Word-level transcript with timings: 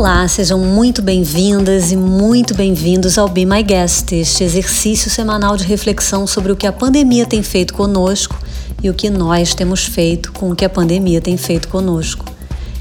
Olá, 0.00 0.26
sejam 0.26 0.58
muito 0.58 1.02
bem-vindas 1.02 1.92
e 1.92 1.96
muito 1.96 2.54
bem-vindos 2.54 3.18
ao 3.18 3.28
Be 3.28 3.44
My 3.44 3.62
Guest, 3.62 4.12
este 4.12 4.42
exercício 4.42 5.10
semanal 5.10 5.58
de 5.58 5.64
reflexão 5.64 6.26
sobre 6.26 6.50
o 6.50 6.56
que 6.56 6.66
a 6.66 6.72
pandemia 6.72 7.26
tem 7.26 7.42
feito 7.42 7.74
conosco 7.74 8.34
e 8.82 8.88
o 8.88 8.94
que 8.94 9.10
nós 9.10 9.54
temos 9.54 9.84
feito 9.84 10.32
com 10.32 10.50
o 10.50 10.56
que 10.56 10.64
a 10.64 10.70
pandemia 10.70 11.20
tem 11.20 11.36
feito 11.36 11.68
conosco. 11.68 12.24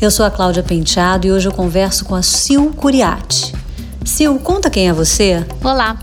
Eu 0.02 0.10
sou 0.10 0.26
a 0.26 0.32
Cláudia 0.32 0.64
Penteado 0.64 1.28
e 1.28 1.32
hoje 1.34 1.46
eu 1.46 1.52
converso 1.52 2.06
com 2.06 2.16
a 2.16 2.22
Sil 2.24 2.72
Curiati. 2.72 3.52
Sil, 4.08 4.40
conta 4.40 4.70
quem 4.70 4.88
é 4.88 4.94
você? 4.94 5.46
Olá, 5.62 6.00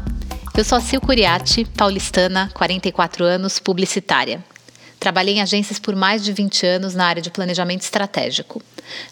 eu 0.55 0.65
sou 0.65 0.77
a 0.77 0.83
Sil 0.85 1.01
Curiati, 1.01 1.65
paulistana, 1.65 2.51
44 2.53 3.25
anos, 3.25 3.59
publicitária. 3.59 4.45
Trabalhei 5.01 5.37
em 5.37 5.41
agências 5.41 5.79
por 5.79 5.97
mais 5.97 6.23
de 6.23 6.33
20 6.33 6.67
anos 6.67 6.95
na 6.95 7.07
área 7.07 7.23
de 7.23 7.31
planejamento 7.31 7.81
estratégico. 7.81 8.61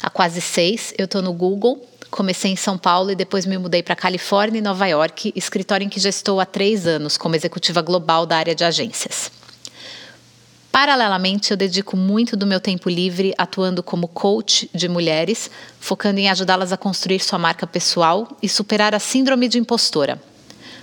Há 0.03 0.11
quase 0.11 0.41
seis, 0.41 0.93
eu 0.99 1.07
estou 1.07 1.23
no 1.23 1.33
Google. 1.33 1.83
Comecei 2.15 2.53
em 2.53 2.57
São 2.57 2.79
Paulo 2.79 3.11
e 3.11 3.17
depois 3.17 3.45
me 3.45 3.59
mudei 3.59 3.83
para 3.83 3.97
Califórnia 3.97 4.61
e 4.61 4.63
Nova 4.63 4.87
York, 4.87 5.33
escritório 5.35 5.85
em 5.85 5.89
que 5.89 5.99
já 5.99 6.09
estou 6.09 6.39
há 6.39 6.47
três 6.47 6.87
anos 6.87 7.17
como 7.17 7.35
executiva 7.35 7.83
global 7.83 8.25
da 8.25 8.37
área 8.37 8.55
de 8.55 8.63
agências. 8.63 9.33
Paralelamente, 10.71 11.51
eu 11.51 11.57
dedico 11.57 11.97
muito 11.97 12.37
do 12.37 12.47
meu 12.47 12.61
tempo 12.61 12.89
livre 12.89 13.35
atuando 13.37 13.83
como 13.83 14.07
coach 14.07 14.71
de 14.73 14.89
mulheres, 14.89 15.51
focando 15.81 16.21
em 16.21 16.31
ajudá-las 16.31 16.73
a 16.73 16.77
construir 16.77 17.19
sua 17.19 17.37
marca 17.37 17.67
pessoal 17.67 18.29
e 18.41 18.49
superar 18.49 18.95
a 18.95 19.01
síndrome 19.01 19.49
de 19.49 19.59
impostora. 19.59 20.23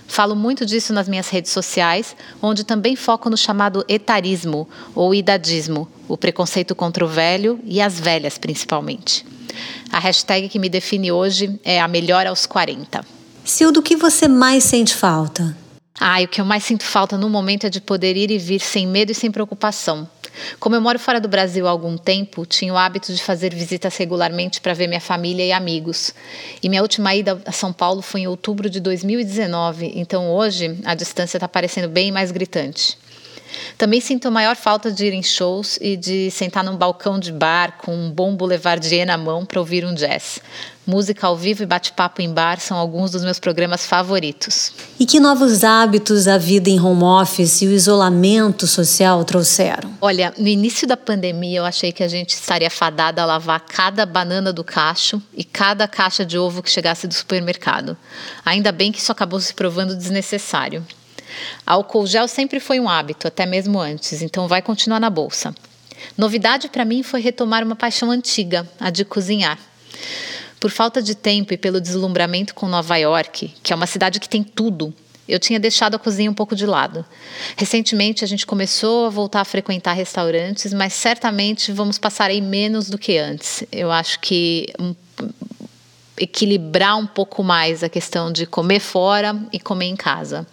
Falo 0.06 0.36
muito 0.36 0.66
disso 0.66 0.92
nas 0.92 1.08
minhas 1.08 1.30
redes 1.30 1.50
sociais, 1.50 2.14
onde 2.42 2.62
também 2.62 2.94
foco 2.94 3.30
no 3.30 3.38
chamado 3.38 3.86
etarismo 3.88 4.68
ou 4.94 5.14
idadismo, 5.14 5.88
o 6.06 6.18
preconceito 6.18 6.74
contra 6.74 7.02
o 7.02 7.08
velho 7.08 7.58
e 7.64 7.80
as 7.80 7.98
velhas 7.98 8.36
principalmente. 8.36 9.31
A 9.90 9.98
hashtag 9.98 10.48
que 10.48 10.58
me 10.58 10.68
define 10.68 11.12
hoje 11.12 11.58
é 11.64 11.80
a 11.80 11.88
melhor 11.88 12.26
aos 12.26 12.46
40. 12.46 13.04
Sil, 13.44 13.72
do 13.72 13.82
que 13.82 13.96
você 13.96 14.28
mais 14.28 14.64
sente 14.64 14.94
falta? 14.94 15.56
Ah, 16.00 16.20
o 16.22 16.28
que 16.28 16.40
eu 16.40 16.44
mais 16.44 16.64
sinto 16.64 16.84
falta 16.84 17.18
no 17.18 17.28
momento 17.28 17.66
é 17.66 17.70
de 17.70 17.80
poder 17.80 18.16
ir 18.16 18.30
e 18.30 18.38
vir 18.38 18.60
sem 18.60 18.86
medo 18.86 19.12
e 19.12 19.14
sem 19.14 19.30
preocupação. 19.30 20.08
Como 20.58 20.74
eu 20.74 20.80
moro 20.80 20.98
fora 20.98 21.20
do 21.20 21.28
Brasil 21.28 21.66
há 21.66 21.70
algum 21.70 21.96
tempo, 21.96 22.46
tinha 22.46 22.72
o 22.72 22.76
hábito 22.76 23.12
de 23.12 23.22
fazer 23.22 23.54
visitas 23.54 23.96
regularmente 23.96 24.60
para 24.60 24.72
ver 24.72 24.86
minha 24.86 25.00
família 25.00 25.44
e 25.44 25.52
amigos. 25.52 26.14
E 26.62 26.68
minha 26.68 26.82
última 26.82 27.14
ida 27.14 27.40
a 27.44 27.52
São 27.52 27.72
Paulo 27.72 28.00
foi 28.00 28.22
em 28.22 28.26
outubro 28.26 28.70
de 28.70 28.80
2019, 28.80 29.92
então 29.94 30.30
hoje 30.30 30.78
a 30.84 30.94
distância 30.94 31.36
está 31.36 31.48
parecendo 31.48 31.88
bem 31.88 32.10
mais 32.10 32.32
gritante. 32.32 32.96
Também 33.76 34.00
sinto 34.00 34.28
a 34.28 34.30
maior 34.30 34.56
falta 34.56 34.90
de 34.90 35.06
ir 35.06 35.12
em 35.12 35.22
shows 35.22 35.78
e 35.80 35.96
de 35.96 36.30
sentar 36.30 36.64
num 36.64 36.76
balcão 36.76 37.18
de 37.18 37.32
bar 37.32 37.78
com 37.78 37.94
um 37.94 38.10
bom 38.10 38.34
boulevardier 38.34 39.06
na 39.06 39.16
mão 39.16 39.44
para 39.44 39.60
ouvir 39.60 39.84
um 39.84 39.94
jazz. 39.94 40.40
Música 40.84 41.28
ao 41.28 41.36
vivo 41.36 41.62
e 41.62 41.66
bate-papo 41.66 42.20
em 42.20 42.32
bar 42.32 42.58
são 42.58 42.76
alguns 42.76 43.12
dos 43.12 43.22
meus 43.22 43.38
programas 43.38 43.86
favoritos. 43.86 44.72
E 44.98 45.06
que 45.06 45.20
novos 45.20 45.62
hábitos 45.62 46.26
a 46.26 46.36
vida 46.36 46.68
em 46.68 46.80
home 46.80 47.04
office 47.04 47.62
e 47.62 47.68
o 47.68 47.72
isolamento 47.72 48.66
social 48.66 49.24
trouxeram? 49.24 49.92
Olha, 50.00 50.34
no 50.36 50.48
início 50.48 50.86
da 50.86 50.96
pandemia 50.96 51.60
eu 51.60 51.64
achei 51.64 51.92
que 51.92 52.02
a 52.02 52.08
gente 52.08 52.30
estaria 52.30 52.68
fadada 52.68 53.22
a 53.22 53.24
lavar 53.24 53.60
cada 53.60 54.04
banana 54.04 54.52
do 54.52 54.64
cacho 54.64 55.22
e 55.32 55.44
cada 55.44 55.86
caixa 55.86 56.26
de 56.26 56.36
ovo 56.36 56.60
que 56.60 56.70
chegasse 56.70 57.06
do 57.06 57.14
supermercado. 57.14 57.96
Ainda 58.44 58.72
bem 58.72 58.90
que 58.90 58.98
isso 58.98 59.12
acabou 59.12 59.38
se 59.38 59.54
provando 59.54 59.94
desnecessário. 59.94 60.84
Álcool 61.66 62.06
gel 62.06 62.28
sempre 62.28 62.60
foi 62.60 62.80
um 62.80 62.88
hábito, 62.88 63.28
até 63.28 63.46
mesmo 63.46 63.78
antes, 63.80 64.22
então 64.22 64.48
vai 64.48 64.62
continuar 64.62 65.00
na 65.00 65.10
bolsa. 65.10 65.54
Novidade 66.16 66.68
para 66.68 66.84
mim 66.84 67.02
foi 67.02 67.20
retomar 67.20 67.64
uma 67.64 67.76
paixão 67.76 68.10
antiga, 68.10 68.68
a 68.78 68.90
de 68.90 69.04
cozinhar. 69.04 69.58
Por 70.60 70.70
falta 70.70 71.02
de 71.02 71.14
tempo 71.14 71.52
e 71.52 71.56
pelo 71.56 71.80
deslumbramento 71.80 72.54
com 72.54 72.68
Nova 72.68 72.96
York, 72.96 73.54
que 73.62 73.72
é 73.72 73.76
uma 73.76 73.86
cidade 73.86 74.20
que 74.20 74.28
tem 74.28 74.42
tudo, 74.42 74.94
eu 75.28 75.38
tinha 75.38 75.58
deixado 75.58 75.94
a 75.94 75.98
cozinha 75.98 76.30
um 76.30 76.34
pouco 76.34 76.54
de 76.54 76.66
lado. 76.66 77.04
Recentemente 77.56 78.24
a 78.24 78.28
gente 78.28 78.44
começou 78.44 79.06
a 79.06 79.10
voltar 79.10 79.40
a 79.40 79.44
frequentar 79.44 79.92
restaurantes, 79.92 80.72
mas 80.72 80.92
certamente 80.92 81.72
vamos 81.72 81.98
passar 81.98 82.30
aí 82.30 82.40
menos 82.40 82.90
do 82.90 82.98
que 82.98 83.18
antes. 83.18 83.64
Eu 83.70 83.90
acho 83.90 84.20
que 84.20 84.72
um, 84.78 84.94
equilibrar 86.16 86.96
um 86.96 87.06
pouco 87.06 87.42
mais 87.42 87.82
a 87.82 87.88
questão 87.88 88.30
de 88.32 88.46
comer 88.46 88.80
fora 88.80 89.36
e 89.52 89.58
comer 89.58 89.86
em 89.86 89.96
casa. 89.96 90.46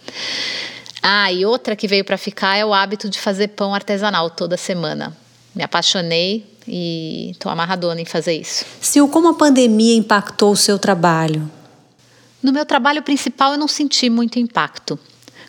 Ah, 1.01 1.31
e 1.31 1.45
outra 1.45 1.75
que 1.75 1.87
veio 1.87 2.03
para 2.03 2.17
ficar 2.17 2.57
é 2.57 2.65
o 2.65 2.73
hábito 2.73 3.09
de 3.09 3.19
fazer 3.19 3.49
pão 3.49 3.73
artesanal 3.73 4.29
toda 4.29 4.57
semana. 4.57 5.15
Me 5.55 5.63
apaixonei 5.63 6.45
e 6.67 7.31
estou 7.31 7.51
amarradona 7.51 8.01
em 8.01 8.05
fazer 8.05 8.33
isso. 8.33 8.65
Sil, 8.83 9.07
como 9.07 9.29
a 9.29 9.33
pandemia 9.33 9.95
impactou 9.95 10.51
o 10.51 10.57
seu 10.57 10.77
trabalho? 10.77 11.49
No 12.41 12.53
meu 12.53 12.65
trabalho 12.65 13.01
principal 13.01 13.53
eu 13.53 13.57
não 13.57 13.67
senti 13.67 14.09
muito 14.09 14.39
impacto. 14.39 14.99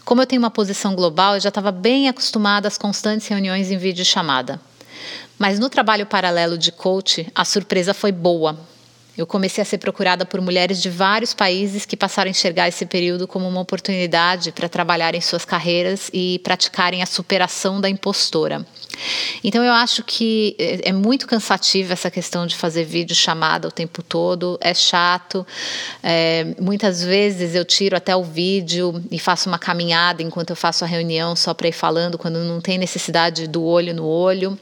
Como 0.05 0.23
eu 0.23 0.27
tenho 0.27 0.43
uma 0.43 0.51
posição 0.51 0.95
global, 0.95 1.35
eu 1.35 1.41
já 1.41 1.51
estava 1.51 1.71
bem 1.71 2.09
acostumada 2.09 2.67
às 2.67 2.79
constantes 2.79 3.29
reuniões 3.29 3.71
em 3.71 3.77
videochamada. 3.77 4.61
Mas 5.39 5.59
no 5.59 5.69
trabalho 5.69 6.05
paralelo 6.05 6.59
de 6.59 6.73
coach, 6.73 7.27
a 7.35 7.45
surpresa 7.45 7.95
foi 7.95 8.11
boa, 8.11 8.59
eu 9.21 9.27
comecei 9.27 9.61
a 9.61 9.65
ser 9.67 9.77
procurada 9.77 10.25
por 10.25 10.41
mulheres 10.41 10.81
de 10.81 10.89
vários 10.89 11.35
países 11.35 11.85
que 11.85 11.95
passaram 11.95 12.29
a 12.29 12.31
enxergar 12.31 12.69
esse 12.69 12.87
período 12.87 13.29
como 13.29 13.47
uma 13.47 13.61
oportunidade 13.61 14.51
para 14.51 14.67
trabalharem 14.67 15.21
suas 15.21 15.45
carreiras 15.45 16.11
e 16.11 16.41
praticarem 16.43 17.03
a 17.03 17.07
superação 17.07 17.83
da 17.83 17.91
impostora. 17.91 18.65
Então 19.45 19.63
eu 19.63 19.75
acho 19.75 20.03
que 20.03 20.57
é, 20.59 20.89
é 20.89 20.93
muito 20.93 21.27
cansativo 21.27 21.93
essa 21.93 22.11
questão 22.11 22.47
de 22.47 22.57
fazer 22.57 22.85
vídeo 22.85 23.15
chamada 23.15 23.69
o 23.69 23.71
tempo 23.71 24.03
todo, 24.03 24.59
é 24.59 24.73
chato. 24.73 25.47
É, 26.03 26.55
muitas 26.59 27.05
vezes 27.05 27.55
eu 27.55 27.65
tiro 27.65 27.95
até 27.95 28.17
o 28.17 28.25
vídeo 28.25 29.03
e 29.11 29.19
faço 29.19 29.51
uma 29.51 29.59
caminhada 29.59 30.23
enquanto 30.23 30.51
eu 30.51 30.57
faço 30.57 30.83
a 30.83 30.87
reunião 30.87 31.37
só 31.37 31.53
para 31.53 31.69
ir 31.69 31.73
falando 31.73 32.17
quando 32.17 32.39
não 32.39 32.59
tem 32.59 32.79
necessidade 32.79 33.47
do 33.47 33.63
olho 33.63 33.93
no 33.93 34.07
olho. 34.07 34.59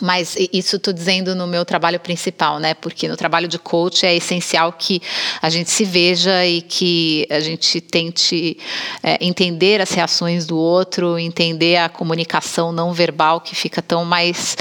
Mas 0.00 0.36
isso 0.52 0.76
estou 0.76 0.92
dizendo 0.92 1.34
no 1.34 1.46
meu 1.46 1.64
trabalho 1.64 1.98
principal, 1.98 2.58
né? 2.58 2.74
Porque 2.74 3.08
no 3.08 3.16
trabalho 3.16 3.48
de 3.48 3.58
coach 3.58 4.06
é 4.06 4.14
essencial 4.14 4.72
que 4.72 5.02
a 5.42 5.50
gente 5.50 5.70
se 5.70 5.84
veja 5.84 6.46
e 6.46 6.62
que 6.62 7.26
a 7.28 7.40
gente 7.40 7.80
tente 7.80 8.56
é, 9.02 9.18
entender 9.20 9.80
as 9.80 9.90
reações 9.90 10.46
do 10.46 10.56
outro, 10.56 11.18
entender 11.18 11.76
a 11.76 11.88
comunicação 11.88 12.70
não 12.70 12.92
verbal 12.92 13.40
que 13.40 13.54
fica 13.54 13.82
tão 13.82 14.04
mais 14.04 14.56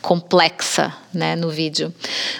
complexa, 0.00 0.92
né, 1.14 1.36
no 1.36 1.48
vídeo. 1.48 1.94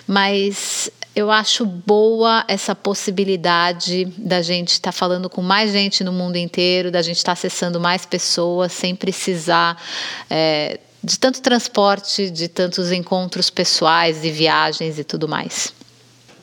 Mas 0.06 0.91
eu 1.14 1.31
acho 1.31 1.64
boa 1.64 2.44
essa 2.48 2.75
possibilidade 2.75 4.06
da 4.16 4.42
gente 4.42 4.72
estar 4.72 4.91
tá 4.91 4.92
falando 4.92 5.31
com 5.31 5.42
mais 5.42 5.70
gente 5.70 6.02
no 6.02 6.12
mundo 6.12 6.36
inteiro, 6.36 6.91
da 6.91 7.02
gente 7.02 7.19
estar 7.19 7.31
tá 7.31 7.32
acessando 7.34 7.78
mais 7.78 8.04
pessoas 8.04 8.72
sem 8.72 8.97
precisar 8.97 9.81
é, 10.28 10.81
de 11.02 11.18
tanto 11.18 11.40
transporte, 11.42 12.30
de 12.30 12.48
tantos 12.48 12.92
encontros 12.92 13.50
pessoais 13.50 14.24
e 14.24 14.30
viagens 14.30 14.98
e 14.98 15.04
tudo 15.04 15.28
mais. 15.28 15.72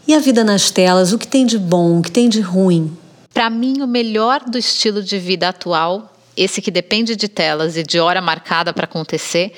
E 0.07 0.13
a 0.13 0.19
vida 0.19 0.43
nas 0.43 0.71
telas, 0.71 1.13
o 1.13 1.17
que 1.17 1.27
tem 1.27 1.45
de 1.45 1.57
bom, 1.57 1.99
o 1.99 2.01
que 2.01 2.11
tem 2.11 2.27
de 2.27 2.41
ruim? 2.41 2.97
Para 3.33 3.49
mim, 3.49 3.81
o 3.81 3.87
melhor 3.87 4.43
do 4.43 4.57
estilo 4.57 5.03
de 5.03 5.17
vida 5.17 5.49
atual, 5.49 6.17
esse 6.35 6.61
que 6.61 6.71
depende 6.71 7.15
de 7.15 7.27
telas 7.27 7.77
e 7.77 7.83
de 7.83 7.99
hora 7.99 8.21
marcada 8.21 8.73
para 8.73 8.85
acontecer, 8.85 9.53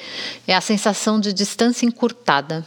é 0.47 0.53
a 0.53 0.61
sensação 0.61 1.19
de 1.19 1.31
distância 1.33 1.85
encurtada. 1.85 2.65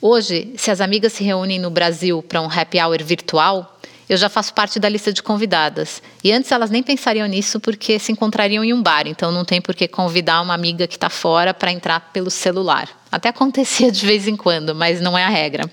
Hoje, 0.00 0.52
se 0.56 0.70
as 0.70 0.80
amigas 0.80 1.14
se 1.14 1.24
reúnem 1.24 1.58
no 1.58 1.70
Brasil 1.70 2.22
para 2.22 2.42
um 2.42 2.50
happy 2.50 2.78
hour 2.80 3.02
virtual, 3.02 3.75
eu 4.08 4.16
já 4.16 4.28
faço 4.28 4.54
parte 4.54 4.78
da 4.78 4.88
lista 4.88 5.12
de 5.12 5.22
convidadas. 5.22 6.02
E 6.22 6.32
antes 6.32 6.52
elas 6.52 6.70
nem 6.70 6.82
pensariam 6.82 7.26
nisso 7.26 7.58
porque 7.58 7.98
se 7.98 8.12
encontrariam 8.12 8.62
em 8.62 8.72
um 8.72 8.82
bar, 8.82 9.06
então 9.06 9.32
não 9.32 9.44
tem 9.44 9.60
por 9.60 9.74
que 9.74 9.88
convidar 9.88 10.40
uma 10.40 10.54
amiga 10.54 10.86
que 10.86 10.96
está 10.96 11.10
fora 11.10 11.52
para 11.52 11.72
entrar 11.72 12.10
pelo 12.12 12.30
celular. 12.30 12.88
Até 13.10 13.28
acontecia 13.28 13.90
de 13.90 14.06
vez 14.06 14.28
em 14.28 14.36
quando, 14.36 14.74
mas 14.74 15.00
não 15.00 15.16
é 15.16 15.24
a 15.24 15.28
regra. 15.28 15.70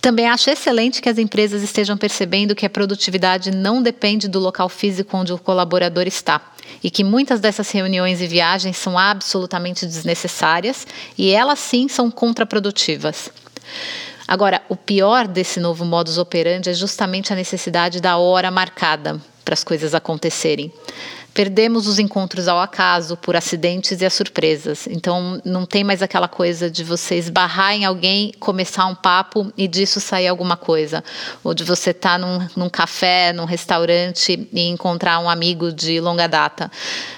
Também 0.00 0.28
acho 0.28 0.48
excelente 0.48 1.02
que 1.02 1.08
as 1.08 1.18
empresas 1.18 1.64
estejam 1.64 1.96
percebendo 1.96 2.54
que 2.54 2.64
a 2.64 2.70
produtividade 2.70 3.50
não 3.50 3.82
depende 3.82 4.28
do 4.28 4.38
local 4.38 4.68
físico 4.68 5.16
onde 5.16 5.32
o 5.32 5.38
colaborador 5.38 6.06
está 6.06 6.40
e 6.80 6.90
que 6.90 7.02
muitas 7.02 7.40
dessas 7.40 7.68
reuniões 7.72 8.20
e 8.20 8.26
viagens 8.28 8.76
são 8.76 8.96
absolutamente 8.96 9.84
desnecessárias 9.84 10.86
e 11.18 11.30
elas 11.30 11.58
sim 11.58 11.88
são 11.88 12.08
contraprodutivas. 12.08 13.32
Agora, 14.26 14.60
o 14.68 14.76
pior 14.76 15.28
desse 15.28 15.60
novo 15.60 15.84
modus 15.84 16.18
operandi 16.18 16.70
é 16.70 16.74
justamente 16.74 17.32
a 17.32 17.36
necessidade 17.36 18.00
da 18.00 18.16
hora 18.16 18.50
marcada 18.50 19.20
para 19.44 19.54
as 19.54 19.62
coisas 19.62 19.94
acontecerem. 19.94 20.72
Perdemos 21.32 21.86
os 21.86 21.98
encontros 21.98 22.48
ao 22.48 22.58
acaso, 22.58 23.14
por 23.14 23.36
acidentes 23.36 24.00
e 24.00 24.06
as 24.06 24.14
surpresas. 24.14 24.86
Então, 24.86 25.38
não 25.44 25.66
tem 25.66 25.84
mais 25.84 26.00
aquela 26.00 26.26
coisa 26.26 26.70
de 26.70 26.82
você 26.82 27.16
esbarrar 27.16 27.74
em 27.74 27.84
alguém, 27.84 28.32
começar 28.40 28.86
um 28.86 28.94
papo 28.94 29.52
e 29.54 29.68
disso 29.68 30.00
sair 30.00 30.28
alguma 30.28 30.56
coisa. 30.56 31.04
Ou 31.44 31.52
de 31.52 31.62
você 31.62 31.90
estar 31.90 32.12
tá 32.12 32.18
num, 32.18 32.48
num 32.56 32.70
café, 32.70 33.34
num 33.34 33.44
restaurante 33.44 34.48
e 34.50 34.68
encontrar 34.68 35.20
um 35.20 35.28
amigo 35.28 35.70
de 35.70 36.00
longa 36.00 36.26
data. 36.26 36.72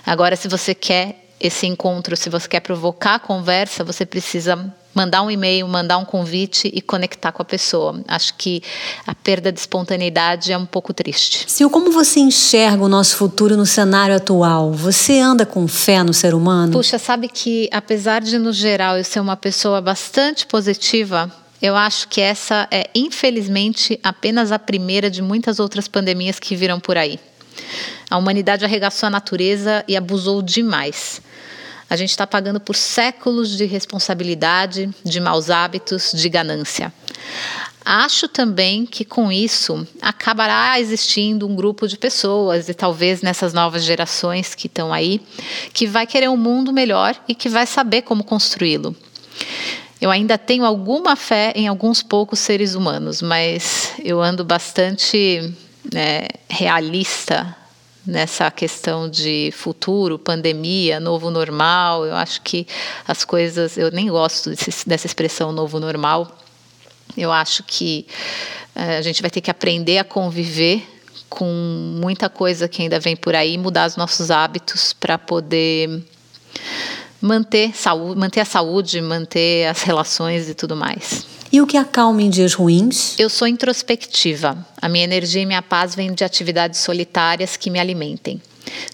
Agora, 0.05 0.35
se 0.35 0.49
você 0.49 0.75
quer 0.75 1.25
esse 1.41 1.69
encontro, 1.69 2.17
se 2.17 2.29
você 2.29 2.49
quer 2.49 2.61
provocar 2.61 3.15
a 3.15 3.19
conversa, 3.21 3.85
você 3.85 4.05
precisa 4.05 4.75
mandar 4.99 5.23
um 5.23 5.31
e-mail, 5.31 5.69
mandar 5.69 5.97
um 5.99 6.05
convite 6.05 6.69
e 6.75 6.81
conectar 6.81 7.31
com 7.31 7.41
a 7.41 7.45
pessoa. 7.45 8.03
Acho 8.09 8.35
que 8.35 8.61
a 9.07 9.15
perda 9.15 9.53
de 9.53 9.61
espontaneidade 9.61 10.53
é 10.53 10.59
um 10.59 10.67
pouco 10.67 10.93
triste. 10.93 11.45
Sil, 11.47 11.71
como 11.71 11.93
você 11.93 12.19
enxerga 12.19 12.83
o 12.83 12.89
nosso 12.89 13.17
futuro 13.17 13.57
no 13.57 13.65
cenário 13.65 14.17
atual? 14.17 14.73
Você 14.73 15.21
anda 15.21 15.47
com 15.47 15.69
fé 15.69 16.03
no 16.03 16.13
ser 16.13 16.35
humano? 16.35 16.73
Puxa, 16.73 16.99
sabe 16.99 17.29
que 17.29 17.69
apesar 17.73 18.21
de 18.21 18.39
no 18.39 18.53
geral 18.53 18.99
eu 18.99 19.05
ser 19.05 19.21
uma 19.21 19.37
pessoa 19.37 19.81
bastante 19.81 20.45
positiva, 20.47 21.31
eu 21.63 21.77
acho 21.77 22.09
que 22.09 22.21
essa 22.21 22.67
é, 22.69 22.91
infelizmente, 22.93 24.01
apenas 24.03 24.51
a 24.51 24.59
primeira 24.59 25.09
de 25.09 25.23
muitas 25.23 25.61
outras 25.61 25.87
pandemias 25.87 26.41
que 26.41 26.57
virão 26.57 26.81
por 26.81 26.97
aí. 26.97 27.21
A 28.11 28.17
humanidade 28.17 28.65
arregaçou 28.65 29.07
a 29.07 29.11
natureza 29.11 29.85
e 29.87 29.97
abusou 29.97 30.43
demais. 30.43 31.21
A 31.91 31.97
gente 31.97 32.11
está 32.11 32.27
pagando 32.27 32.61
por 32.61 32.77
séculos 32.77 33.57
de 33.57 33.65
responsabilidade, 33.65 34.91
de 35.03 35.21
maus 35.21 35.49
hábitos, 35.49 36.13
de 36.15 36.29
ganância. 36.29 36.93
Acho 37.83 38.29
também 38.29 38.85
que 38.85 39.03
com 39.03 39.33
isso 39.33 39.87
acabará 40.03 40.79
existindo 40.79 41.49
um 41.49 41.57
grupo 41.57 41.89
de 41.89 41.97
pessoas, 41.97 42.69
e 42.69 42.75
talvez 42.75 43.23
nessas 43.23 43.55
novas 43.55 43.83
gerações 43.83 44.55
que 44.55 44.67
estão 44.67 44.93
aí, 44.93 45.23
que 45.73 45.87
vai 45.87 46.07
querer 46.07 46.29
um 46.29 46.37
mundo 46.37 46.71
melhor 46.71 47.17
e 47.27 47.35
que 47.35 47.49
vai 47.49 47.67
saber 47.67 48.03
como 48.03 48.23
construí-lo. 48.23 48.95
Eu 49.99 50.11
ainda 50.11 50.37
tenho 50.37 50.67
alguma 50.67 51.17
fé 51.17 51.53
em 51.57 51.67
alguns 51.67 52.03
poucos 52.03 52.39
seres 52.39 52.75
humanos, 52.75 53.23
mas 53.23 53.95
eu 54.05 54.23
ando 54.23 54.45
bastante 54.45 55.55
né, 55.93 56.29
realista 56.49 57.57
nessa 58.07 58.51
questão 58.51 59.09
de 59.09 59.53
futuro, 59.53 60.19
pandemia, 60.19 60.99
novo 60.99 61.31
normal. 61.31 62.07
Eu 62.07 62.15
acho 62.15 62.43
que 62.43 62.67
as 63.07 63.25
coisas, 63.25 63.77
eu 63.77 63.91
nem 63.91 64.09
gosto 64.09 64.51
desse, 64.51 64.89
dessa 64.89 65.07
expressão 65.07 65.53
novo 65.53 65.79
normal. 65.79 66.39
Eu 67.17 67.33
acho 67.33 67.63
que 67.65 68.07
uh, 68.75 68.99
a 68.99 69.03
gente 69.03 69.21
vai 69.21 69.31
ter 69.31 69.41
que 69.41 69.51
aprender 69.51 69.99
a 69.99 70.05
conviver 70.05 70.87
com 71.29 71.47
muita 72.01 72.29
coisa 72.29 72.69
que 72.69 72.83
ainda 72.83 72.99
vem 72.99 73.15
por 73.15 73.35
aí, 73.35 73.59
mudar 73.59 73.87
os 73.87 73.97
nossos 73.97 74.31
hábitos 74.31 74.93
para 74.93 75.19
poder 75.19 76.03
manter, 77.21 77.75
saúde, 77.75 78.19
manter 78.19 78.41
a 78.41 78.45
saúde, 78.45 79.01
manter 79.01 79.67
as 79.67 79.83
relações 79.83 80.49
e 80.49 80.55
tudo 80.55 80.77
mais. 80.77 81.38
E 81.51 81.63
o 81.63 81.67
que 81.67 81.79
acalma 81.79 82.21
em 82.21 82.29
dias 82.29 82.53
ruins? 82.53 83.19
Eu 83.19 83.31
sou 83.31 83.49
introspectiva. 83.49 84.67
A 84.81 84.89
minha 84.89 85.05
energia 85.05 85.41
e 85.41 85.47
minha 85.47 85.63
paz 85.63 85.95
vêm 85.95 86.13
de 86.13 86.23
atividades 86.23 86.81
solitárias 86.81 87.57
que 87.57 87.71
me 87.71 87.81
alimentem. 87.81 88.41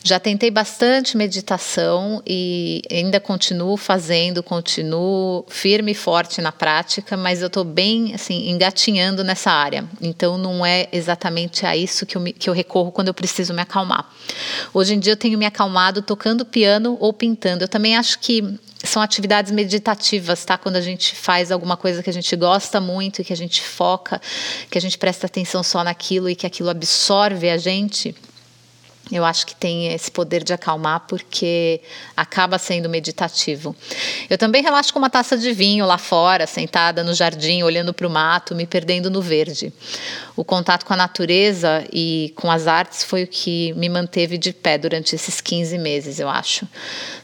Já 0.04 0.20
tentei 0.20 0.52
bastante 0.52 1.16
meditação 1.16 2.22
e 2.24 2.80
ainda 2.88 3.18
continuo 3.18 3.76
fazendo, 3.76 4.40
continuo 4.40 5.44
firme 5.48 5.90
e 5.90 5.94
forte 5.96 6.40
na 6.40 6.52
prática, 6.52 7.16
mas 7.16 7.40
eu 7.40 7.48
estou 7.48 7.64
bem 7.64 8.14
assim 8.14 8.50
engatinhando 8.50 9.24
nessa 9.24 9.50
área. 9.50 9.84
Então 10.00 10.38
não 10.38 10.64
é 10.64 10.88
exatamente 10.92 11.66
a 11.66 11.76
isso 11.76 12.06
que 12.06 12.16
eu, 12.16 12.20
me, 12.20 12.32
que 12.32 12.48
eu 12.48 12.54
recorro 12.54 12.92
quando 12.92 13.08
eu 13.08 13.14
preciso 13.14 13.52
me 13.52 13.62
acalmar. 13.62 14.08
Hoje 14.72 14.94
em 14.94 15.00
dia 15.00 15.14
eu 15.14 15.16
tenho 15.16 15.36
me 15.36 15.46
acalmado 15.46 16.02
tocando 16.02 16.44
piano 16.44 16.96
ou 17.00 17.12
pintando. 17.12 17.64
Eu 17.64 17.68
também 17.68 17.96
acho 17.96 18.20
que 18.20 18.58
são 18.84 19.02
atividades 19.02 19.50
meditativas, 19.50 20.44
tá? 20.44 20.56
Quando 20.56 20.76
a 20.76 20.80
gente 20.80 21.14
faz 21.14 21.50
alguma 21.50 21.76
coisa 21.76 22.02
que 22.02 22.10
a 22.10 22.12
gente 22.12 22.34
gosta 22.36 22.80
muito 22.80 23.20
e 23.20 23.24
que 23.24 23.32
a 23.32 23.36
gente 23.36 23.62
foca, 23.62 24.20
que 24.70 24.78
a 24.78 24.80
gente 24.80 24.98
presta 24.98 25.26
atenção 25.26 25.62
só 25.62 25.82
naquilo 25.82 26.28
e 26.28 26.34
que 26.34 26.46
aquilo 26.46 26.70
absorve 26.70 27.50
a 27.50 27.56
gente. 27.56 28.14
Eu 29.12 29.22
acho 29.22 29.46
que 29.46 29.54
tem 29.54 29.92
esse 29.92 30.10
poder 30.10 30.42
de 30.42 30.54
acalmar 30.54 31.00
porque 31.06 31.82
acaba 32.16 32.58
sendo 32.58 32.88
meditativo. 32.88 33.76
Eu 34.30 34.38
também 34.38 34.62
relaxo 34.62 34.92
com 34.92 34.98
uma 34.98 35.10
taça 35.10 35.36
de 35.36 35.52
vinho 35.52 35.84
lá 35.84 35.98
fora, 35.98 36.46
sentada 36.46 37.04
no 37.04 37.12
jardim, 37.12 37.62
olhando 37.62 37.92
para 37.92 38.06
o 38.06 38.10
mato, 38.10 38.54
me 38.54 38.66
perdendo 38.66 39.10
no 39.10 39.20
verde. 39.20 39.72
O 40.34 40.42
contato 40.42 40.86
com 40.86 40.94
a 40.94 40.96
natureza 40.96 41.84
e 41.92 42.32
com 42.34 42.50
as 42.50 42.66
artes 42.66 43.04
foi 43.04 43.24
o 43.24 43.26
que 43.26 43.74
me 43.74 43.90
manteve 43.90 44.38
de 44.38 44.54
pé 44.54 44.78
durante 44.78 45.14
esses 45.14 45.38
15 45.38 45.76
meses, 45.76 46.18
eu 46.18 46.28
acho. 46.28 46.66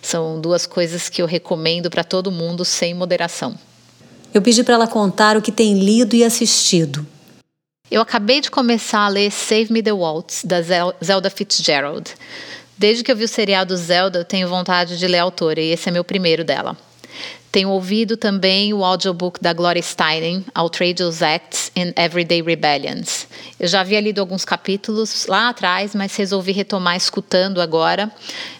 São 0.03 0.39
duas 0.39 0.67
coisas 0.67 1.09
que 1.09 1.23
eu 1.23 1.27
recomendo 1.27 1.91
para 1.91 2.05
todo 2.05 2.31
mundo 2.31 2.63
sem 2.63 2.93
moderação. 2.93 3.59
Eu 4.35 4.43
pedi 4.43 4.63
para 4.63 4.75
ela 4.75 4.87
contar 4.87 5.37
o 5.37 5.43
que 5.43 5.51
tem 5.51 5.79
lido 5.79 6.15
e 6.15 6.23
assistido. 6.23 7.07
Eu 7.91 8.01
acabei 8.01 8.41
de 8.41 8.53
começar 8.53 9.01
a 9.01 9.09
ler 9.09 9.33
Save 9.33 9.73
Me 9.73 9.83
the 9.83 9.91
Waltz, 9.91 10.45
da 10.45 10.59
Zelda 11.03 11.29
Fitzgerald. 11.29 12.15
Desde 12.79 13.03
que 13.03 13.11
eu 13.11 13.17
vi 13.17 13.25
o 13.25 13.29
serial 13.29 13.67
do 13.67 13.77
Zelda, 13.77 14.21
eu 14.21 14.25
tenho 14.25 14.49
vontade 14.49 14.97
de 14.97 15.09
ler 15.09 15.19
a 15.19 15.25
autora, 15.25 15.61
e 15.61 15.73
esse 15.73 15.89
é 15.89 15.93
meu 15.93 16.05
primeiro 16.05 16.45
dela. 16.45 16.77
Tenho 17.53 17.71
ouvido 17.71 18.17
também 18.17 18.73
o 18.73 18.85
audiobook 18.85 19.43
da 19.43 19.53
Gloria 19.53 19.83
Steinem, 19.83 20.45
Outrageous 20.55 21.21
Acts 21.21 21.73
and 21.77 21.93
Everyday 22.01 22.41
Rebellions. 22.41 23.27
Eu 23.59 23.67
já 23.67 23.81
havia 23.81 24.01
lido 24.01 24.21
alguns 24.21 24.45
capítulos 24.45 25.27
lá 25.27 25.49
atrás, 25.49 25.93
mas 25.93 26.15
resolvi 26.15 26.53
retomar 26.53 26.97
escutando 26.97 27.61
agora, 27.61 28.09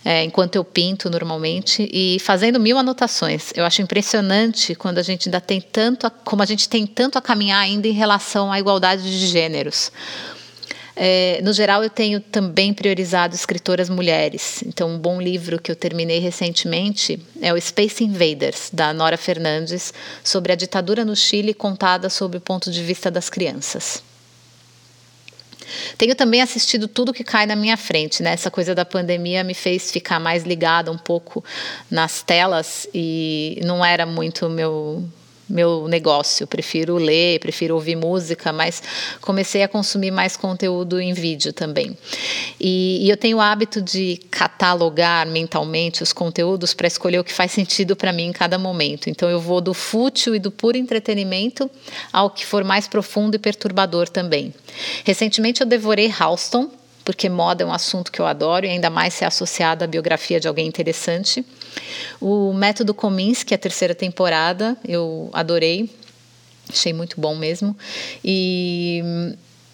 é, 0.05 0.25
enquanto 0.25 0.57
eu 0.57 0.65
pinto 0.65 1.09
normalmente, 1.09 1.89
e 1.93 2.19
fazendo 2.19 2.59
mil 2.59 2.77
anotações. 2.77 3.53
Eu 3.55 3.65
acho 3.65 3.81
impressionante 3.81 4.75
quando 4.75 4.99
a 4.99 5.03
gente 5.03 5.29
ainda 5.29 5.41
tem 5.41 5.61
tanto, 5.61 6.09
a, 6.09 6.11
como 6.11 6.43
a 6.43 6.47
gente 6.47 6.69
tem 6.69 6.85
tanto 6.85 7.17
a 7.17 7.23
caminhar 7.23 7.61
ainda 7.61 7.87
em 7.87 7.93
relação 7.93 8.51
à 8.51 8.59
igualdade 8.59 9.05
de 9.05 9.27
gêneros. 9.29 9.93
É, 11.03 11.41
no 11.43 11.51
geral, 11.55 11.83
eu 11.83 11.89
tenho 11.89 12.21
também 12.21 12.75
priorizado 12.75 13.35
escritoras 13.35 13.89
mulheres. 13.89 14.63
Então, 14.67 14.91
um 14.91 14.99
bom 14.99 15.19
livro 15.19 15.59
que 15.59 15.73
eu 15.73 15.75
terminei 15.75 16.19
recentemente 16.19 17.19
é 17.41 17.55
o 17.55 17.59
Space 17.59 18.05
Invaders, 18.05 18.69
da 18.71 18.93
Nora 18.93 19.17
Fernandes, 19.17 19.95
sobre 20.23 20.53
a 20.53 20.55
ditadura 20.55 21.03
no 21.03 21.17
Chile, 21.17 21.55
contada 21.55 22.11
sob 22.11 22.37
o 22.37 22.41
ponto 22.41 22.71
de 22.71 22.83
vista 22.83 23.11
das 23.11 23.31
crianças. 23.31 24.03
Tenho 25.97 26.15
também 26.15 26.43
assistido 26.43 26.87
tudo 26.87 27.15
que 27.15 27.25
cai 27.25 27.47
na 27.47 27.57
minha 27.57 27.79
frente, 27.79 28.23
né? 28.23 28.33
Essa 28.35 28.51
coisa 28.51 28.75
da 28.75 28.85
pandemia 28.85 29.43
me 29.43 29.55
fez 29.55 29.91
ficar 29.91 30.21
mais 30.21 30.43
ligada 30.43 30.93
um 30.93 30.99
pouco 30.99 31.43
nas 31.91 32.23
telas 32.23 32.87
e 32.93 33.59
não 33.65 33.83
era 33.83 34.05
muito 34.05 34.51
meu 34.51 35.03
meu 35.51 35.87
negócio. 35.89 36.47
Prefiro 36.47 36.97
ler, 36.97 37.41
prefiro 37.41 37.75
ouvir 37.75 37.97
música, 37.97 38.53
mas 38.53 38.83
comecei 39.21 39.63
a 39.63 39.69
consumir 39.69 40.11
mais 40.11 40.37
conteúdo 40.37 41.01
em 41.01 41.13
vídeo 41.13 41.53
também. 41.53 41.97
E, 42.59 43.05
e 43.05 43.11
eu 43.11 43.17
tenho 43.17 43.39
o 43.39 43.41
hábito 43.41 43.83
de 43.83 44.21
catalogar 44.31 45.27
mentalmente 45.27 46.03
os 46.03 46.13
conteúdos 46.13 46.73
para 46.73 46.87
escolher 46.87 47.19
o 47.19 47.25
que 47.25 47.33
faz 47.33 47.53
sentido 47.53 47.97
para 47.97 48.13
mim 48.13 48.25
em 48.27 48.33
cada 48.33 48.59
momento. 48.59 49.11
Então 49.11 49.29
eu 49.29 49.41
vou 49.41 49.61
do 49.61 49.75
fútil 49.75 50.35
e 50.35 50.39
do 50.39 50.51
puro 50.51 50.77
entretenimento 50.77 51.71
ao 52.13 52.31
que 52.31 52.47
for 52.47 52.65
mais 52.65 52.87
profundo 52.87 53.35
e 53.35 53.39
perturbador 53.39 54.09
também. 54.09 54.55
Recentemente 55.05 55.61
eu 55.61 55.67
devorei 55.67 56.13
Halston, 56.17 56.71
porque 57.11 57.29
moda 57.29 57.65
é 57.65 57.67
um 57.67 57.73
assunto 57.73 58.13
que 58.13 58.21
eu 58.21 58.27
adoro 58.27 58.65
e 58.65 58.69
ainda 58.69 58.89
mais 58.89 59.15
ser 59.15 59.25
associado 59.25 59.83
à 59.83 59.87
biografia 59.87 60.39
de 60.39 60.47
alguém 60.47 60.69
interessante. 60.69 61.45
O 62.21 62.53
Método 62.53 62.95
Kominsky, 62.95 63.53
a 63.53 63.59
terceira 63.59 63.97
temporada, 63.97 64.77
eu 64.87 65.29
adorei, 65.33 65.91
achei 66.69 66.93
muito 66.93 67.21
bom 67.21 67.35
mesmo. 67.35 67.77
E 68.25 69.03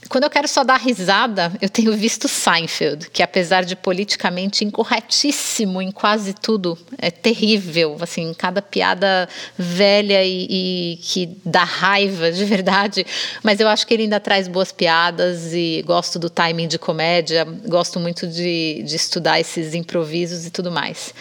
quando 0.09 0.25
eu 0.25 0.31
quero 0.31 0.49
só 0.49 0.63
dar 0.63 0.77
risada, 0.77 1.53
eu 1.61 1.69
tenho 1.69 1.93
visto 1.97 2.29
Seinfeld, 2.29 3.11
que 3.11 3.23
apesar 3.23 3.65
de 3.65 3.75
politicamente 3.75 4.65
incorretíssimo 4.65 5.81
em 5.81 5.91
quase 5.91 6.33
tudo, 6.33 6.79
é 6.99 7.11
terrível, 7.11 7.97
assim, 8.01 8.35
cada 8.35 8.61
piada 8.61 9.29
velha 9.57 10.25
e, 10.25 10.47
e, 10.49 10.97
que 11.03 11.39
dá 11.45 11.65
raiva 11.65 12.31
de 12.31 12.45
verdade, 12.45 13.07
mas 13.43 13.61
eu 13.61 13.69
acho 13.69 13.87
que 13.87 13.95
ele 13.95 14.05
ainda 14.05 14.21
traz 14.21 14.49
boas 14.49 14.73
piadas 14.73 15.53
e 15.53 15.83
gosto 15.87 16.19
do 16.19 16.31
timing 16.31 16.69
de 16.69 16.79
comédia, 16.79 17.45
gosto 17.67 17.99
muito 17.99 18.27
de, 18.27 18.83
de 18.85 18.97
estudar 18.97 19.41
esses 19.41 19.75
improvisos 19.75 20.47
e 20.47 20.51
tudo 20.51 20.71
mais. 20.71 21.15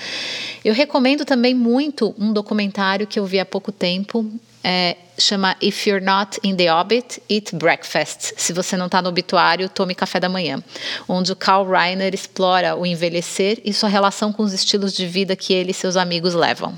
Eu 0.64 0.74
recomendo 0.74 1.26
também 1.26 1.54
muito 1.54 2.16
um 2.18 2.34
documentário 2.34 3.06
que 3.06 3.20
eu 3.20 3.26
vi 3.26 3.40
há 3.40 3.46
pouco 3.46 3.72
tempo, 3.72 4.30
é, 4.68 4.98
chama 5.20 5.56
If 5.62 5.86
You're 5.86 6.04
Not 6.04 6.40
in 6.44 6.56
the 6.56 6.74
Orbit, 6.74 7.22
Eat 7.30 7.56
Breakfast. 7.56 8.34
Se 8.36 8.52
você 8.52 8.76
não 8.76 8.88
está 8.88 9.00
no 9.00 9.10
obituário, 9.10 9.70
tome 9.70 9.94
café 9.94 10.20
da 10.20 10.28
manhã. 10.28 10.62
Onde 11.08 11.32
o 11.32 11.36
Carl 11.36 11.70
Reiner 11.70 12.16
explora 12.16 12.76
o 12.76 12.84
envelhecer 12.84 13.62
e 13.64 13.72
sua 13.72 13.90
relação 13.90 14.34
com 14.34 14.42
os 14.42 14.54
estilos 14.54 14.94
de 14.94 15.06
vida 15.06 15.36
que 15.36 15.54
ele 15.54 15.70
e 15.70 15.74
seus 15.74 15.96
amigos 15.96 16.34
levam. 16.34 16.76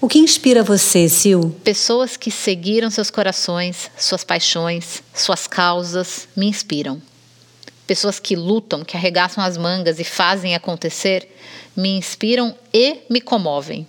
O 0.00 0.08
que 0.08 0.18
inspira 0.18 0.64
você, 0.64 1.08
Sil? 1.08 1.54
Pessoas 1.62 2.16
que 2.16 2.28
seguiram 2.28 2.90
seus 2.90 3.08
corações, 3.08 3.88
suas 3.96 4.24
paixões, 4.24 5.00
suas 5.14 5.46
causas, 5.46 6.26
me 6.36 6.46
inspiram. 6.46 7.00
Pessoas 7.86 8.18
que 8.18 8.34
lutam, 8.34 8.82
que 8.82 8.96
arregaçam 8.96 9.44
as 9.44 9.56
mangas 9.56 10.00
e 10.00 10.04
fazem 10.04 10.56
acontecer, 10.56 11.28
me 11.76 11.90
inspiram 11.90 12.52
e 12.74 12.98
me 13.08 13.20
comovem. 13.20 13.86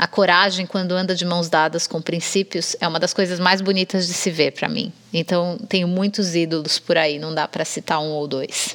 A 0.00 0.06
coragem, 0.06 0.64
quando 0.64 0.92
anda 0.92 1.14
de 1.14 1.26
mãos 1.26 1.50
dadas 1.50 1.86
com 1.86 2.00
princípios, 2.00 2.74
é 2.80 2.88
uma 2.88 2.98
das 2.98 3.12
coisas 3.12 3.38
mais 3.38 3.60
bonitas 3.60 4.06
de 4.06 4.14
se 4.14 4.30
ver 4.30 4.52
para 4.52 4.66
mim. 4.66 4.90
Então, 5.12 5.58
tenho 5.68 5.86
muitos 5.86 6.34
ídolos 6.34 6.78
por 6.78 6.96
aí, 6.96 7.18
não 7.18 7.34
dá 7.34 7.46
para 7.46 7.66
citar 7.66 8.00
um 8.00 8.08
ou 8.08 8.26
dois. 8.26 8.74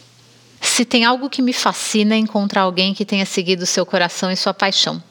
se 0.62 0.86
tem 0.86 1.04
algo 1.04 1.28
que 1.28 1.42
me 1.42 1.52
fascina 1.52 2.14
é 2.14 2.20
encontrar 2.20 2.62
alguém 2.62 2.94
que 2.94 3.04
tenha 3.04 3.26
seguido 3.26 3.66
seu 3.66 3.88
coração 3.88 4.30
e 4.30 4.38
sua 4.38 4.54
paixão. 4.54 5.02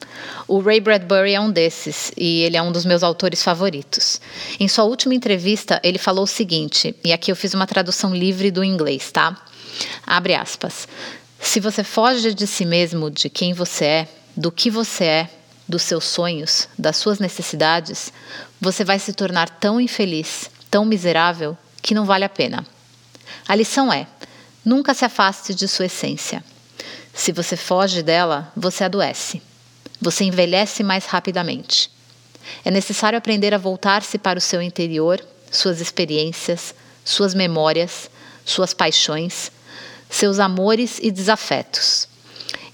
O 0.47 0.61
Ray 0.61 0.79
Bradbury 0.79 1.35
é 1.35 1.41
um 1.41 1.51
desses 1.51 2.13
e 2.17 2.43
ele 2.43 2.57
é 2.57 2.63
um 2.63 2.71
dos 2.71 2.85
meus 2.85 3.03
autores 3.03 3.43
favoritos. 3.43 4.21
Em 4.61 4.69
sua 4.69 4.85
última 4.85 5.17
entrevista, 5.17 5.81
ele 5.83 5.99
falou 5.99 6.23
o 6.23 6.29
seguinte, 6.29 6.95
e 7.03 7.13
aqui 7.13 7.33
eu 7.33 7.35
fiz 7.35 7.55
uma 7.55 7.67
tradução 7.67 8.15
livre 8.15 8.53
do 8.53 8.63
inglês, 8.63 9.11
tá? 9.11 9.37
Abre 10.07 10.37
aspas. 10.37 10.87
Se 11.41 11.59
você 11.59 11.83
foge 11.83 12.33
de 12.33 12.47
si 12.47 12.65
mesmo, 12.65 13.11
de 13.11 13.29
quem 13.29 13.53
você 13.53 13.85
é, 13.85 14.09
do 14.37 14.53
que 14.53 14.71
você 14.71 15.05
é, 15.05 15.31
dos 15.69 15.83
seus 15.83 16.05
sonhos, 16.05 16.69
das 16.79 16.97
suas 16.97 17.19
necessidades, 17.19 18.13
você 18.61 18.85
vai 18.85 18.99
se 18.99 19.13
tornar 19.13 19.49
tão 19.49 19.81
infeliz, 19.81 20.51
tão 20.71 20.85
miserável, 20.85 21.57
que 21.83 21.95
não 21.95 22.05
vale 22.05 22.25
a 22.25 22.29
pena. 22.29 22.67
A 23.47 23.55
lição 23.55 23.93
é: 23.93 24.07
Nunca 24.65 24.95
se 24.95 25.05
afaste 25.05 25.55
de 25.55 25.69
sua 25.69 25.87
essência. 25.87 26.43
Se 27.13 27.31
você 27.33 27.57
foge 27.57 28.03
dela, 28.03 28.51
você 28.57 28.85
adoece. 28.85 29.43
Você 30.01 30.25
envelhece 30.25 30.83
mais 30.83 31.07
rapidamente. 31.07 31.91
É 32.65 32.71
necessário 32.71 33.19
aprender 33.19 33.55
a 33.55 33.59
voltar-se 33.59 34.19
para 34.19 34.39
o 34.39 34.43
seu 34.43 34.61
interior, 34.61 35.25
suas 35.51 35.81
experiências, 35.81 36.75
suas 37.05 37.35
memórias, 37.35 38.11
suas 38.45 38.75
paixões, 38.75 39.53
seus 40.11 40.39
amores 40.39 40.99
e 41.03 41.11
desafetos. 41.11 42.09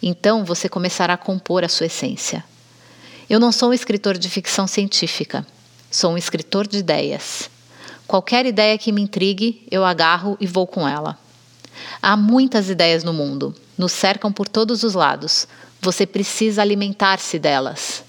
Então 0.03 0.45
você 0.45 0.69
começará 0.69 1.15
a 1.15 1.19
compor 1.19 1.65
a 1.65 1.69
sua 1.69 1.87
essência. 1.87 2.45
Eu 3.31 3.39
não 3.39 3.53
sou 3.53 3.71
um 3.71 3.73
escritor 3.73 4.19
de 4.19 4.29
ficção 4.29 4.67
científica, 4.67 5.47
sou 5.89 6.11
um 6.11 6.19
escritor 6.19 6.67
de 6.67 6.79
ideias. 6.79 7.49
Qualquer 8.05 8.45
ideia 8.45 8.77
que 8.77 8.91
me 8.91 9.01
intrigue, 9.01 9.65
eu 9.71 9.85
agarro 9.85 10.37
e 10.41 10.49
vou 10.49 10.67
com 10.67 10.89
ela. 10.89 11.17
Há 12.03 12.17
muitas 12.17 12.69
ideias 12.69 13.05
no 13.05 13.13
mundo, 13.13 13.55
nos 13.79 13.93
cercam 13.93 14.33
por 14.33 14.49
todos 14.49 14.83
os 14.83 14.95
lados. 14.95 15.47
Você 15.81 16.05
precisa 16.05 16.61
alimentar-se 16.61 17.39
delas. 17.39 18.03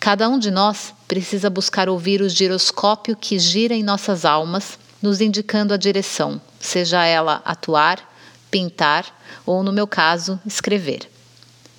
Cada 0.00 0.28
um 0.28 0.40
de 0.40 0.50
nós 0.50 0.92
precisa 1.06 1.48
buscar 1.48 1.88
ouvir 1.88 2.20
o 2.20 2.28
giroscópio 2.28 3.14
que 3.14 3.38
gira 3.38 3.76
em 3.76 3.84
nossas 3.84 4.24
almas, 4.24 4.76
nos 5.00 5.20
indicando 5.20 5.72
a 5.72 5.76
direção, 5.76 6.40
seja 6.58 7.04
ela 7.04 7.40
atuar, 7.44 8.12
pintar 8.50 9.06
ou, 9.46 9.62
no 9.62 9.72
meu 9.72 9.86
caso, 9.86 10.36
escrever. 10.44 11.08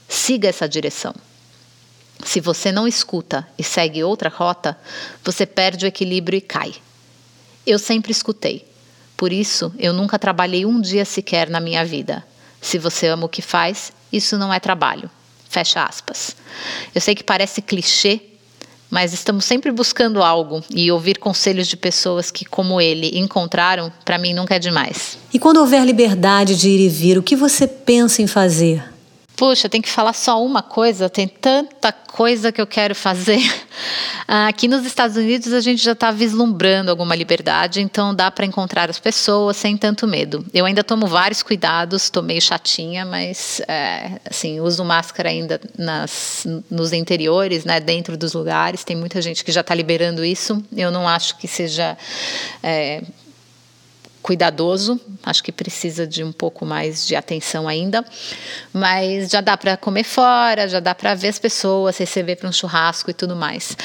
Siga 0.08 0.48
essa 0.48 0.66
direção. 0.66 1.14
Se 2.24 2.40
você 2.40 2.72
não 2.72 2.88
escuta 2.88 3.48
e 3.58 3.64
segue 3.64 4.04
outra 4.04 4.30
rota, 4.30 4.78
você 5.24 5.46
perde 5.46 5.86
o 5.86 5.88
equilíbrio 5.88 6.38
e 6.38 6.42
cai. 6.42 6.74
Eu 7.66 7.80
sempre 7.80 8.12
escutei. 8.12 8.66
Por 9.16 9.32
isso, 9.34 9.74
eu 9.78 9.94
nunca 9.94 10.20
trabalhei 10.20 10.66
um 10.66 10.80
dia 10.80 11.06
sequer 11.06 11.50
na 11.50 11.60
minha 11.60 11.84
vida. 11.84 12.26
Se 12.62 12.78
você 12.78 13.08
ama 13.08 13.26
o 13.26 13.30
que 13.30 13.42
faz, 13.42 13.92
isso 14.12 14.38
não 14.38 14.54
é 14.54 14.60
trabalho. 14.60 15.10
Fecha 15.50 15.84
aspas. 15.84 16.36
Eu 16.94 17.02
sei 17.02 17.16
que 17.16 17.24
parece 17.24 17.62
clichê, 17.62 18.22
mas 18.90 19.14
estamos 19.14 19.46
sempre 19.46 19.72
buscando 19.72 20.24
algo 20.24 20.64
e 20.74 20.92
ouvir 20.92 21.18
conselhos 21.18 21.68
de 21.68 21.78
pessoas 21.78 22.32
que, 22.32 22.46
como 22.46 22.82
ele, 22.82 23.18
encontraram, 23.20 23.92
para 24.04 24.18
mim 24.18 24.34
nunca 24.34 24.56
é 24.56 24.60
demais. 24.60 25.18
E 25.34 25.40
quando 25.40 25.58
houver 25.58 25.86
liberdade 25.86 26.56
de 26.56 26.70
ir 26.70 26.80
e 26.80 26.90
vir, 26.90 27.18
o 27.18 27.24
que 27.24 27.36
você 27.36 27.68
pensa 27.68 28.22
em 28.22 28.28
fazer? 28.28 28.84
Puxa, 29.40 29.70
tem 29.70 29.82
que 29.82 29.88
falar 29.88 30.12
só 30.12 30.44
uma 30.44 30.62
coisa, 30.62 31.10
tem 31.10 31.26
tanta 31.26 31.94
coisa 31.94 32.52
que 32.52 32.60
eu 32.60 32.68
quero 32.68 32.94
fazer. 32.94 33.40
Aqui 34.28 34.68
nos 34.68 34.86
Estados 34.86 35.16
Unidos 35.16 35.54
a 35.54 35.62
gente 35.62 35.82
já 35.82 35.94
está 35.94 36.12
vislumbrando 36.12 36.92
alguma 36.92 37.16
liberdade, 37.16 37.80
então 37.80 38.14
dá 38.14 38.30
para 38.30 38.46
encontrar 38.46 38.90
as 38.90 39.00
pessoas 39.00 39.56
sem 39.56 39.78
tanto 39.78 40.06
medo. 40.06 40.46
Eu 40.54 40.66
ainda 40.66 40.84
tomo 40.84 41.08
vários 41.08 41.42
cuidados, 41.42 42.04
estou 42.04 42.22
meio 42.22 42.42
chatinha, 42.42 43.06
mas 43.06 43.62
é, 43.66 44.20
assim 44.30 44.60
uso 44.60 44.84
máscara 44.84 45.30
ainda 45.30 45.62
nas, 45.78 46.46
nos 46.70 46.92
interiores, 46.92 47.64
né, 47.64 47.80
dentro 47.80 48.18
dos 48.18 48.34
lugares. 48.34 48.84
Tem 48.84 48.98
muita 48.98 49.22
gente 49.22 49.46
que 49.46 49.54
já 49.54 49.62
está 49.62 49.74
liberando 49.74 50.26
isso. 50.26 50.62
Eu 50.76 50.92
não 50.92 51.08
acho 51.08 51.38
que 51.38 51.48
seja 51.48 51.98
é, 52.62 53.04
cuidadoso, 54.22 55.00
acho 55.24 55.44
que 55.44 55.52
precisa 55.52 56.06
de 56.06 56.24
um 56.24 56.32
pouco 56.32 56.66
mais 56.66 57.06
de 57.08 57.16
atenção 57.16 57.68
ainda, 57.68 58.04
mas 58.74 59.30
já 59.30 59.42
dá 59.42 59.56
para 59.56 59.78
comer 59.78 60.04
fora, 60.04 60.68
já 60.68 60.80
dá 60.80 60.94
para 60.94 61.16
ver 61.16 61.30
as 61.30 61.40
pessoas, 61.40 61.98
receber 61.98 62.36
para 62.36 62.50
um 62.50 62.52
churrasco 62.52 63.10
e 63.10 63.14
tudo 63.14 63.36
mais. 63.36 63.76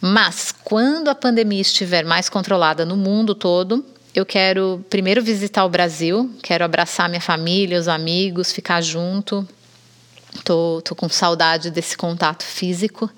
Mas 0.00 0.52
quando 0.64 1.08
a 1.08 1.14
pandemia 1.14 1.60
estiver 1.60 2.04
mais 2.04 2.28
controlada 2.28 2.84
no 2.84 2.96
mundo 2.96 3.34
todo, 3.34 3.84
eu 4.14 4.24
quero 4.24 4.84
primeiro 4.88 5.22
visitar 5.22 5.64
o 5.64 5.68
Brasil, 5.68 6.30
quero 6.42 6.64
abraçar 6.64 7.08
minha 7.08 7.20
família, 7.20 7.78
os 7.78 7.88
amigos, 7.88 8.52
ficar 8.52 8.80
junto. 8.80 9.46
Tô, 10.44 10.82
tô 10.84 10.94
com 10.94 11.08
saudade 11.08 11.70
desse 11.70 11.96
contato 11.96 12.42
físico. 12.42 13.10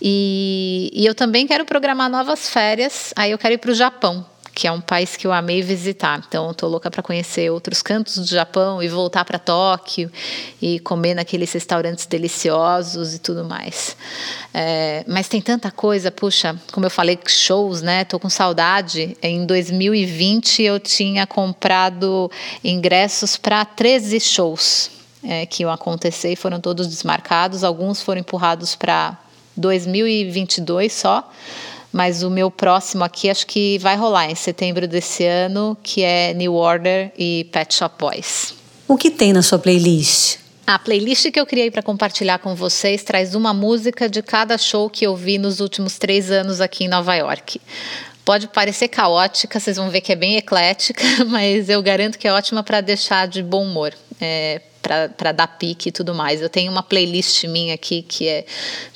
E, 0.00 0.90
e 0.92 1.04
eu 1.04 1.14
também 1.14 1.46
quero 1.46 1.64
programar 1.64 2.08
novas 2.08 2.48
férias. 2.48 3.12
Aí 3.16 3.32
eu 3.32 3.38
quero 3.38 3.54
ir 3.54 3.58
para 3.58 3.70
o 3.70 3.74
Japão 3.74 4.24
que 4.60 4.66
é 4.66 4.72
um 4.72 4.80
país 4.82 5.16
que 5.16 5.26
eu 5.26 5.32
amei 5.32 5.62
visitar. 5.62 6.22
Então, 6.28 6.50
estou 6.50 6.68
louca 6.68 6.90
para 6.90 7.02
conhecer 7.02 7.50
outros 7.50 7.80
cantos 7.80 8.18
do 8.18 8.26
Japão 8.26 8.82
e 8.82 8.88
voltar 8.88 9.24
para 9.24 9.38
Tóquio 9.38 10.12
e 10.60 10.78
comer 10.80 11.14
naqueles 11.14 11.50
restaurantes 11.50 12.04
deliciosos 12.04 13.14
e 13.14 13.18
tudo 13.20 13.42
mais. 13.42 13.96
É, 14.52 15.02
mas 15.08 15.28
tem 15.28 15.40
tanta 15.40 15.70
coisa, 15.70 16.10
puxa, 16.10 16.60
como 16.72 16.84
eu 16.84 16.90
falei, 16.90 17.18
shows, 17.26 17.80
né? 17.80 18.04
Tô 18.04 18.20
com 18.20 18.28
saudade. 18.28 19.16
Em 19.22 19.46
2020 19.46 20.62
eu 20.62 20.78
tinha 20.78 21.26
comprado 21.26 22.30
ingressos 22.62 23.38
para 23.38 23.64
13 23.64 24.20
shows 24.20 24.90
é, 25.24 25.46
que 25.46 25.62
iam 25.62 25.72
acontecer 25.72 26.32
e 26.32 26.36
foram 26.36 26.60
todos 26.60 26.86
desmarcados. 26.86 27.64
Alguns 27.64 28.02
foram 28.02 28.20
empurrados 28.20 28.76
para 28.76 29.16
2022 29.56 30.92
só 30.92 31.30
mas 31.92 32.22
o 32.22 32.30
meu 32.30 32.50
próximo 32.50 33.04
aqui 33.04 33.28
acho 33.28 33.46
que 33.46 33.78
vai 33.78 33.96
rolar 33.96 34.30
em 34.30 34.34
setembro 34.34 34.86
desse 34.86 35.24
ano, 35.24 35.76
que 35.82 36.02
é 36.02 36.32
New 36.34 36.54
Order 36.54 37.12
e 37.18 37.48
Pet 37.52 37.74
Shop 37.74 37.94
Boys. 37.98 38.54
O 38.86 38.96
que 38.96 39.10
tem 39.10 39.32
na 39.32 39.42
sua 39.42 39.58
playlist? 39.58 40.38
A 40.66 40.78
playlist 40.78 41.30
que 41.32 41.40
eu 41.40 41.46
criei 41.46 41.70
para 41.70 41.82
compartilhar 41.82 42.38
com 42.38 42.54
vocês 42.54 43.02
traz 43.02 43.34
uma 43.34 43.52
música 43.52 44.08
de 44.08 44.22
cada 44.22 44.56
show 44.56 44.88
que 44.88 45.04
eu 45.04 45.16
vi 45.16 45.36
nos 45.36 45.58
últimos 45.58 45.98
três 45.98 46.30
anos 46.30 46.60
aqui 46.60 46.84
em 46.84 46.88
Nova 46.88 47.14
York. 47.16 47.60
Pode 48.24 48.46
parecer 48.46 48.86
caótica, 48.86 49.58
vocês 49.58 49.76
vão 49.76 49.90
ver 49.90 50.00
que 50.00 50.12
é 50.12 50.16
bem 50.16 50.36
eclética, 50.36 51.02
mas 51.26 51.68
eu 51.68 51.82
garanto 51.82 52.18
que 52.18 52.28
é 52.28 52.32
ótima 52.32 52.62
para 52.62 52.80
deixar 52.80 53.26
de 53.26 53.42
bom 53.42 53.64
humor. 53.64 53.92
É, 54.20 54.60
para 54.82 55.32
dar 55.32 55.46
pique 55.46 55.88
e 55.88 55.92
tudo 55.92 56.14
mais. 56.14 56.40
Eu 56.40 56.48
tenho 56.48 56.70
uma 56.70 56.82
playlist 56.82 57.44
minha 57.44 57.74
aqui 57.74 58.02
que 58.02 58.28
é 58.28 58.44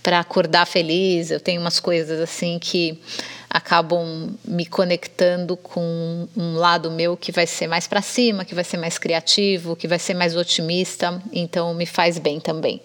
para 0.03 0.19
acordar 0.21 0.67
feliz, 0.67 1.31
eu 1.31 1.41
tenho 1.41 1.61
umas 1.61 1.81
coisas 1.81 2.21
assim 2.21 2.59
que 2.59 2.99
acabam 3.55 4.35
me 4.45 4.67
conectando 4.67 5.57
com 5.57 6.27
um 6.37 6.57
lado 6.57 6.91
meu 6.91 7.17
que 7.17 7.31
vai 7.31 7.47
ser 7.47 7.69
mais 7.69 7.87
para 7.87 8.03
cima, 8.03 8.45
que 8.45 8.53
vai 8.53 8.65
ser 8.65 8.79
mais 8.79 8.99
criativo, 8.99 9.77
que 9.77 9.87
vai 9.87 9.99
ser 9.99 10.15
mais 10.15 10.35
otimista, 10.35 11.23
então 11.33 11.73
me 11.73 11.87
faz 11.87 12.19
bem 12.19 12.41
também. 12.41 12.83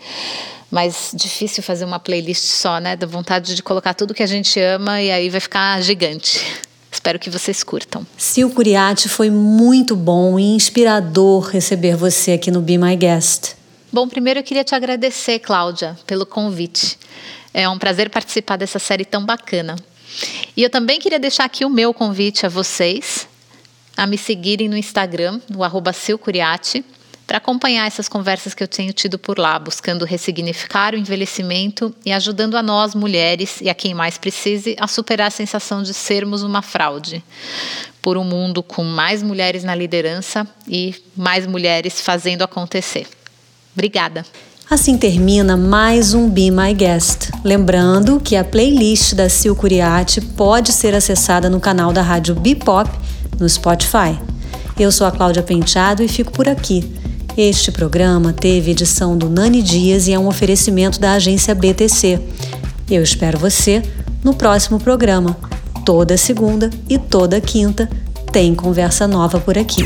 Mas 0.69 1.11
difícil 1.15 1.63
fazer 1.63 1.85
uma 1.85 1.99
playlist 1.99 2.43
só, 2.43 2.79
né? 2.79 2.95
Da 2.95 3.07
vontade 3.07 3.55
de 3.55 3.63
colocar 3.63 3.95
tudo 3.95 4.13
que 4.13 4.21
a 4.21 4.27
gente 4.27 4.59
ama 4.59 5.01
e 5.01 5.09
aí 5.09 5.27
vai 5.27 5.39
ficar 5.39 5.81
gigante. 5.81 6.45
Espero 6.91 7.19
que 7.19 7.29
vocês 7.29 7.63
curtam. 7.63 8.05
Sil 8.17 8.49
Curiati, 8.49 9.07
foi 9.07 9.29
muito 9.29 9.95
bom 9.95 10.39
e 10.39 10.43
inspirador 10.55 11.47
receber 11.49 11.95
você 11.95 12.33
aqui 12.33 12.49
no 12.49 12.61
Be 12.61 12.77
My 12.77 12.95
Guest. 12.95 13.55
Bom, 13.91 14.07
primeiro 14.07 14.39
eu 14.39 14.43
queria 14.43 14.63
te 14.63 14.75
agradecer, 14.75 15.39
Cláudia, 15.39 15.97
pelo 16.05 16.25
convite. 16.25 16.97
É 17.53 17.67
um 17.67 17.77
prazer 17.77 18.09
participar 18.09 18.57
dessa 18.57 18.79
série 18.79 19.05
tão 19.05 19.25
bacana. 19.25 19.75
E 20.55 20.63
eu 20.63 20.69
também 20.69 20.99
queria 20.99 21.19
deixar 21.19 21.45
aqui 21.45 21.63
o 21.63 21.69
meu 21.69 21.93
convite 21.93 22.45
a 22.45 22.49
vocês 22.49 23.27
a 23.99 24.07
me 24.07 24.17
seguirem 24.17 24.69
no 24.69 24.77
Instagram, 24.77 25.41
no 25.49 25.61
arroba 25.61 25.91
Curiati, 26.21 26.85
para 27.29 27.37
acompanhar 27.37 27.85
essas 27.85 28.09
conversas 28.09 28.55
que 28.55 28.63
eu 28.63 28.67
tenho 28.67 28.91
tido 28.91 29.19
por 29.19 29.37
lá, 29.37 29.59
buscando 29.59 30.03
ressignificar 30.03 30.95
o 30.95 30.97
envelhecimento 30.97 31.93
e 32.03 32.11
ajudando 32.11 32.57
a 32.57 32.63
nós, 32.63 32.95
mulheres, 32.95 33.61
e 33.61 33.69
a 33.69 33.75
quem 33.75 33.93
mais 33.93 34.17
precise, 34.17 34.75
a 34.79 34.87
superar 34.87 35.27
a 35.27 35.29
sensação 35.29 35.83
de 35.83 35.93
sermos 35.93 36.41
uma 36.41 36.63
fraude. 36.63 37.23
Por 38.01 38.17
um 38.17 38.23
mundo 38.23 38.63
com 38.63 38.83
mais 38.83 39.21
mulheres 39.21 39.63
na 39.63 39.75
liderança 39.75 40.47
e 40.67 40.95
mais 41.15 41.45
mulheres 41.45 42.01
fazendo 42.01 42.41
acontecer. 42.41 43.05
Obrigada. 43.75 44.25
Assim 44.67 44.97
termina 44.97 45.55
mais 45.55 46.15
um 46.15 46.27
Be 46.27 46.49
My 46.49 46.73
Guest. 46.73 47.29
Lembrando 47.43 48.19
que 48.19 48.35
a 48.35 48.43
playlist 48.43 49.13
da 49.13 49.29
Sil 49.29 49.53
Curiati 49.55 50.19
pode 50.19 50.71
ser 50.71 50.95
acessada 50.95 51.47
no 51.47 51.59
canal 51.59 51.93
da 51.93 52.01
Rádio 52.01 52.33
Bipop 52.33 52.89
no 53.39 53.47
Spotify. 53.47 54.17
Eu 54.79 54.91
sou 54.91 55.05
a 55.05 55.11
Cláudia 55.11 55.43
Penteado 55.43 56.01
e 56.01 56.07
fico 56.07 56.31
por 56.31 56.49
aqui. 56.49 56.97
Este 57.41 57.71
programa 57.71 58.33
teve 58.33 58.71
edição 58.71 59.17
do 59.17 59.29
Nani 59.29 59.61
Dias 59.61 60.09
e 60.09 60.13
é 60.13 60.19
um 60.19 60.27
oferecimento 60.27 60.99
da 60.99 61.13
agência 61.13 61.55
BTC. 61.55 62.19
Eu 62.91 63.01
espero 63.01 63.39
você 63.39 63.81
no 64.21 64.33
próximo 64.33 64.77
programa. 64.77 65.37
Toda 65.85 66.17
segunda 66.17 66.69
e 66.89 66.97
toda 66.97 67.39
quinta 67.39 67.89
tem 68.29 68.53
conversa 68.53 69.07
nova 69.07 69.39
por 69.39 69.57
aqui. 69.57 69.83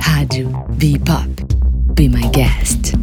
Rádio 0.00 0.48
B-Pop. 0.76 1.28
Be 1.96 2.08
My 2.08 2.28
Guest. 2.28 2.97